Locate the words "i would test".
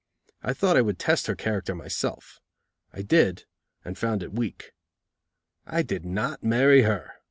0.77-1.27